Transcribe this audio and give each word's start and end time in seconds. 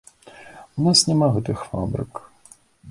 У 0.77 0.87
нас 0.87 1.03
няма 1.11 1.27
гэтых 1.37 1.57
фабрык. 1.71 2.13